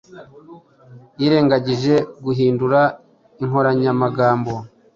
yirengagije 1.19 1.95
guhindura 2.23 2.79
inkoranyamagambo 3.43 4.53